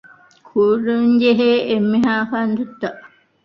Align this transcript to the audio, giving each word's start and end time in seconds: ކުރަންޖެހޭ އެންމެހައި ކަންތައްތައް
ކުރަންޖެހޭ 0.47 1.49
އެންމެހައި 1.69 2.23
ކަންތައްތައް 2.31 2.99